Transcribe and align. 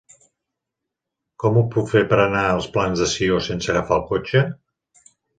Com 1.41 1.59
ho 1.59 1.61
puc 1.75 1.91
fer 1.91 2.01
per 2.13 2.17
anar 2.23 2.45
als 2.53 2.67
Plans 2.77 3.03
de 3.03 3.07
Sió 3.11 3.37
sense 3.49 3.69
agafar 3.75 3.99
el 3.99 4.07
cotxe? 4.13 4.41